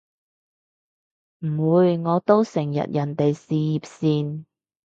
[1.45, 4.45] 唔會，我都成日人哋事業線